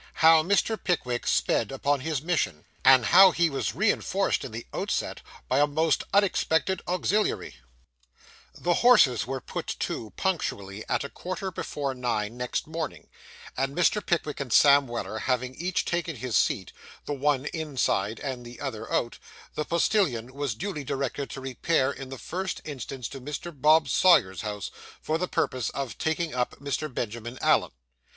[0.15, 0.83] HOW MR.
[0.83, 5.67] PICKWICK SPED UPON HIS MISSION, AND HOW HE WAS REINFORCED IN THE OUTSET BY A
[5.67, 7.57] MOST UNEXPECTED AUXILIARY
[8.55, 13.09] The horses were put to, punctually at a quarter before nine next morning,
[13.55, 14.03] and Mr.
[14.03, 16.73] Pickwick and Sam Weller having each taken his seat,
[17.05, 19.19] the one inside and the other out,
[19.53, 23.51] the postillion was duly directed to repair in the first instance to Mr.
[23.55, 26.91] Bob Sawyer's house, for the purpose of taking up Mr.
[26.91, 27.69] Benjamin Allen.